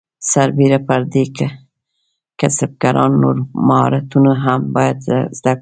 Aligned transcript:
سربیره 0.31 0.79
پر 0.87 1.01
دې 1.13 1.23
کسبګران 2.39 3.11
نور 3.21 3.35
مهارتونه 3.67 4.31
هم 4.43 4.61
باید 4.75 4.97
زده 5.07 5.29
کړي. 5.41 5.49